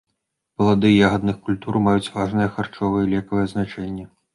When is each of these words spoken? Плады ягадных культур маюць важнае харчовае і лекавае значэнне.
Плады 0.61 0.91
ягадных 1.09 1.37
культур 1.49 1.73
маюць 1.91 2.13
важнае 2.19 2.51
харчовае 2.59 3.01
і 3.09 3.15
лекавае 3.17 3.51
значэнне. 3.57 4.13